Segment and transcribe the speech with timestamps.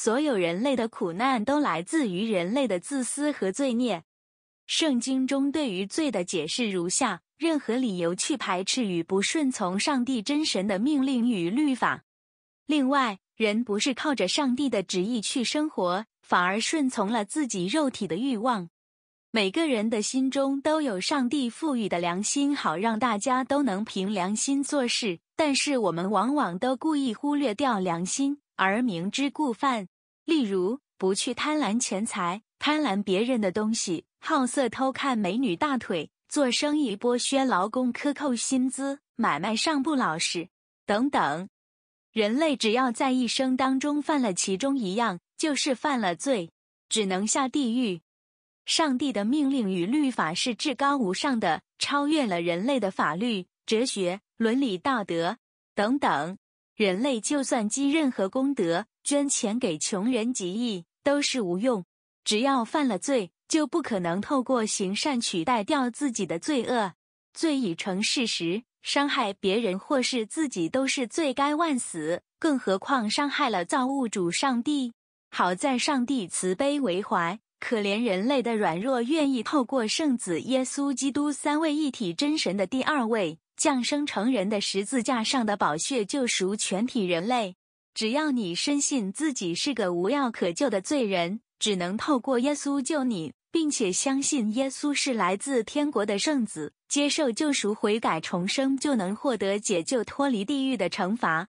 [0.00, 4.04] 所有人类的苦难都来自于人类的自私和罪孽。
[4.64, 12.04] 圣经中对于罪的解释如下：任何理由去排斥与不顺从上帝真神的命令与律法。
[12.64, 18.70] 另外，人不是靠着上帝的旨意去生活，反而顺从了自己肉体的欲望。
[19.32, 25.18] 每个人的心中都有上帝赋予的良心，好让大家都能凭良心做事。
[25.34, 29.88] 但是我们往往都故意忽略掉良心，而明知故犯。
[30.24, 40.48] 例如，不去贪婪钱财，贪婪别人的东西，好色偷看美女大腿，做生意剥削劳工，克扣薪资，买卖上不老实，
[40.84, 41.48] 等等。
[42.12, 46.50] 人类只要在一生当中犯了其中一样，就是犯了罪，
[46.88, 48.00] 只能下地狱。
[48.66, 55.38] 上帝的命令与律法是至高无上的，超越了人类的法律、哲学、伦理道德
[55.76, 56.36] 等等。
[56.78, 58.86] 人类就算积任何功德。
[59.02, 61.84] 捐钱给穷人极义都是无用，
[62.22, 66.92] 只要犯了罪，就不可能透过行善取代掉自己的罪恶。
[67.34, 74.92] 罪已成事实，伤害别人或是自己都是罪该万死，更何况伤害了造物主上帝。
[75.30, 87.56] 好在上帝慈悲为怀，可怜人类的软弱，愿意透过圣子耶稣基督三位一体真神的第二位降生成人的十字架上的宝血，救赎全体人类。
[87.94, 101.48] 只要你深信自己是个无药可救的罪人，只能透过耶稣救你，并且相信耶稣是来自天国的圣子，接受救赎、悔改、重生，就能获得解救、脱离地狱的惩罚。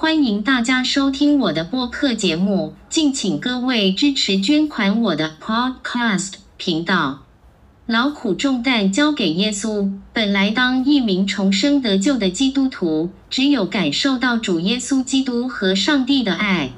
[0.00, 7.24] 欢迎大家收听我的播客节目，敬请各位支持捐款我的 Podcast 频道。
[7.84, 9.92] 劳苦重担交给耶稣。
[10.14, 16.70] 本来当一名重生得救的基督徒，只有感受到主耶稣基督和上帝的爱。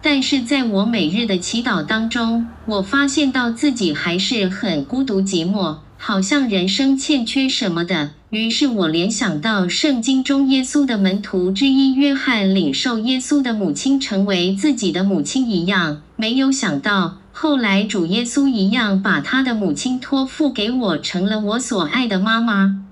[0.00, 8.10] 但是在我每日的祈祷当中，我发现到自己还是很孤独寂寞，好像人生欠缺什么的。
[8.28, 22.84] 于是我联想到圣经中耶稣的门徒之一约翰领受耶稣的母亲成为自己的母亲一样，没有想到后来主耶稣一样把他的母亲托付给我，成了我所爱的妈妈。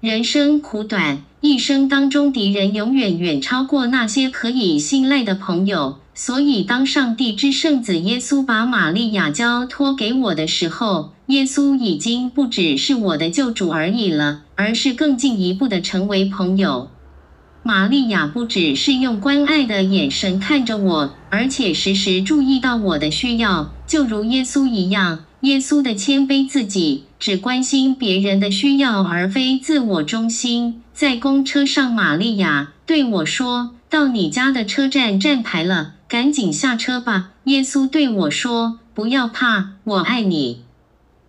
[0.00, 5.98] 人生苦短，一生当中敌人永远远超过那些可以信赖的朋友。
[6.14, 16.90] 所以，当上帝之圣子耶稣把玛利亚交托给我的时候，耶稣已经不只是我的救主而已了，而是更进一步的成为朋友。
[17.64, 25.24] 玛利亚不只是用关爱的眼神看着我，而且时时注意到我的需要，就如耶稣一样。
[25.42, 30.82] 耶稣的谦卑自己，只关心别人的需要，而非自我中心。
[30.92, 37.32] 在公车上，玛利亚对我说：“到你家的车站站牌了。”赶紧下车吧！
[37.44, 40.62] 耶稣对我说：“不要怕，我爱你。”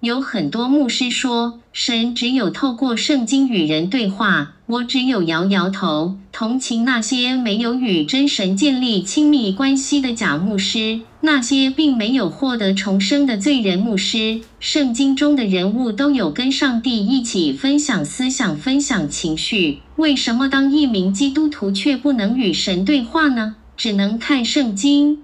[0.01, 4.53] 有很多牧师说，神只有透过圣经与人对话。
[4.65, 14.39] 我只有摇摇头，同情那些没有与真神建立亲密关系的假牧师，那些并没有获得重生的罪人牧师。
[14.59, 23.55] 圣经中的人物都有跟上帝一起分享思想、分享情绪，为什么当一名基督徒却不能与神对话呢？
[23.75, 25.19] 只能看圣经，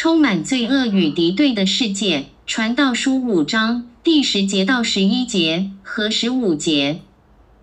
[0.00, 2.26] 充满罪恶与敌对的世界。
[2.46, 7.00] 传道书五章第十节到十一节和十五节。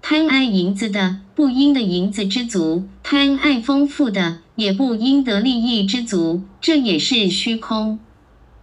[0.01, 6.41] 贪爱银子的，不应的银子之足；贪爱丰富的，也不应得利益之足。
[6.59, 7.99] 这也是虚空。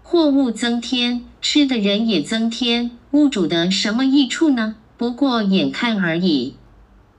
[0.02, 4.74] 货物增添，吃的人也增添，物主的什么益处呢？
[4.98, 6.56] 不过眼看而已。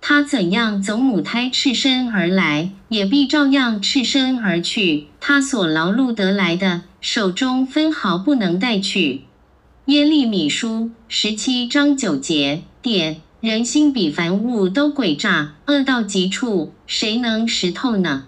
[0.06, 5.08] 他怎样走母胎赤身而来，也必照样赤身而去。
[5.22, 9.22] 他所劳碌得来的，手中分毫不能带去。
[9.86, 18.26] 耶利米书十七章九节点：人心比凡物都诡诈，恶到极处，谁能识透呢？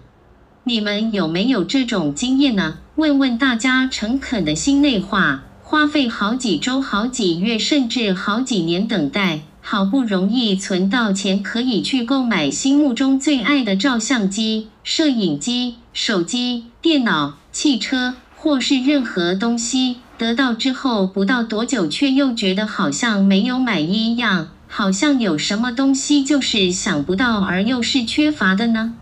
[0.64, 2.78] 你们有没有这种经验呢？
[2.94, 9.42] 问问大家诚恳的心内话，花费好几周、好几月，甚至好几年等待。
[9.68, 19.96] 好不容易存到钱，可以去购买心目中最爱的照相机、摄影机、手机、电脑、汽车，或是任何东西。
[20.16, 28.94] 得到之后不到多久，却又觉得好像没有买一样，好像有什么东西就是想不到，而又是缺乏的呢？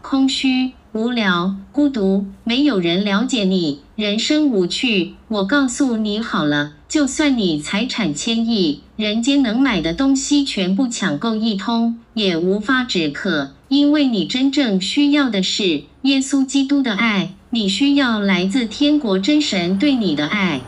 [0.00, 5.14] 空虚、无聊、孤独，没有人了解你，人生无趣。
[5.28, 6.72] 我告诉你好了。
[6.92, 20.60] 就算你财产千亿，人间能买的东西全部抢购一通，也无法止渴，因为你真正需要的是耶稣基督的爱，你需要来自天国真神对你的爱。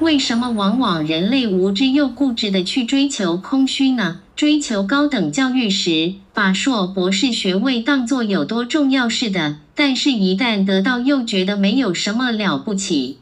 [0.00, 4.22] 为什么往往人类无知又固执的去追求空虚呢？
[4.34, 13.18] 追求高等教育时，把硕博士学位当作有多重要似的，但是，一旦得到，又觉得没有什么了不起。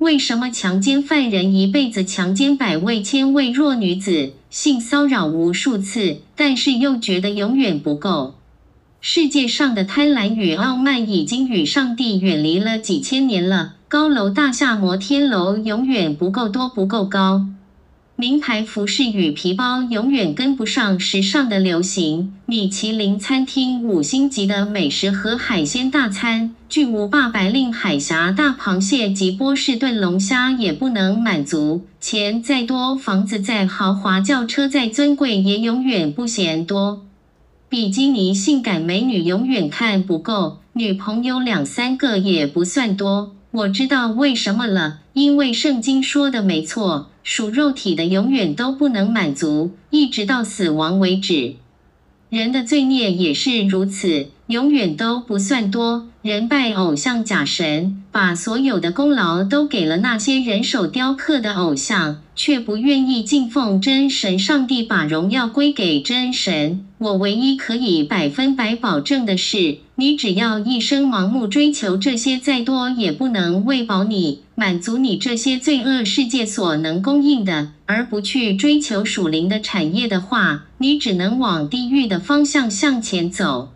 [0.00, 8.32] 为什么强奸犯人一辈子强奸百位、千位弱女子，性骚扰无数次，但是又觉得永远不够？
[9.02, 13.74] 世界上的贪婪与傲慢已经与上帝远离了几千年了。
[13.88, 17.44] 高楼大厦、摩天楼永远不够多、不够高。
[18.20, 31.86] 名牌服饰与皮包永远跟不上时尚的流行，米其林餐厅五星级的美食和海鲜大餐，巨无霸白令海峡大螃蟹及波士顿龙虾也不能满足。
[31.98, 37.06] 钱再多，房子再豪华，轿车再尊贵，也永远不嫌多。
[37.70, 43.34] 比基尼性感美女永远看不够，女朋友两三个也不算多。
[43.52, 47.09] 我知道为什么了，因为圣经说的没错。
[47.22, 51.56] 属肉体的永远都不能满足，一直到死亡为止。
[52.28, 56.08] 人的罪孽也是如此，永远都不算多。
[56.22, 66.84] 人拜偶像假神，把所有的功劳都给了那些人手雕刻的偶像，却不愿意敬奉真神上帝，把荣耀归给真神。
[66.98, 83.70] 我唯一可以百分百保证的是，你只要一生盲目追求这些，再多也不能喂饱你，满足你这些罪恶世界所能供应的，而不去追求属灵的产业的话，你只能往地狱的方向向前走。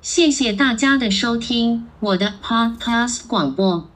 [0.00, 3.88] 谢谢大家的收听，我的 Podcast 广播。